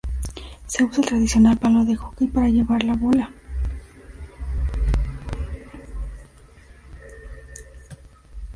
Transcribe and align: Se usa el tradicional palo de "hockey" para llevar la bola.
Se 0.65 0.83
usa 0.83 0.99
el 1.03 1.07
tradicional 1.09 1.57
palo 1.59 1.85
de 1.85 1.95
"hockey" 1.95 2.25
para 2.25 2.49
llevar 2.49 2.83
la 2.85 2.95
bola. 2.95 3.31